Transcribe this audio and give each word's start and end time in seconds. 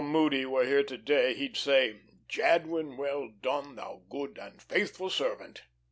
Moody 0.03 0.47
were 0.47 0.65
here 0.65 0.81
to 0.83 0.97
day 0.97 1.35
he'd 1.35 1.55
say, 1.55 1.97
'Jadwin, 2.27 2.97
well 2.97 3.29
done, 3.43 3.75
thou 3.75 4.01
good 4.09 4.39
and 4.39 4.59
faithful 4.59 5.11
servant.'" 5.11 5.61